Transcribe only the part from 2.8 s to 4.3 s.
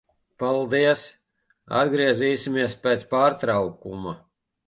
pēc pārtraukuma.